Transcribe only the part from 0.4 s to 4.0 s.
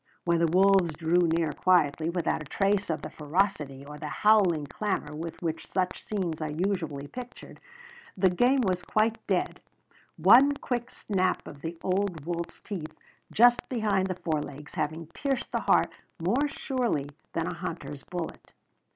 wolves drew near quietly, without a trace of the ferocity or